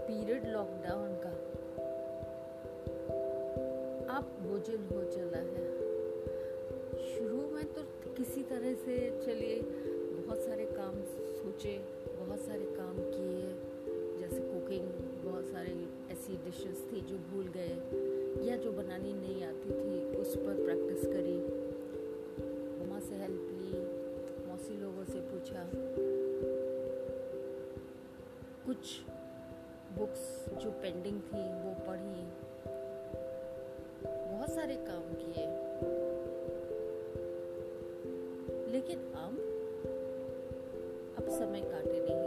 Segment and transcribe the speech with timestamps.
[0.00, 1.30] Period lockdown का।
[4.16, 5.66] अब भोजन हो चला है।
[7.14, 7.82] शुरू में तो
[8.12, 8.96] किसी तरह से
[9.26, 9.62] चलिए,
[10.16, 11.78] बहुत सारे काम सोचे,
[12.16, 13.54] बहुत सारे काम किए,
[14.20, 14.88] जैसे कुकिंग
[15.24, 17.74] बहुत सारे ऐसी डिशेस थी जो भूल गए,
[18.48, 21.38] या जो बनानी नहीं आती थी, उस पर प्रैक्टिस करी।
[22.78, 23.80] मामा से हेल्प ली,
[24.48, 25.70] मौसी लोगों से पूछा।
[28.66, 29.00] कुछ
[29.98, 32.28] बुक्स जो पेंडिंग थी, वो पढ़ी।
[34.36, 35.46] बहुत सारे काम किए।
[38.72, 39.38] लेकिन अब
[41.18, 42.25] अब समय काटे नहीं।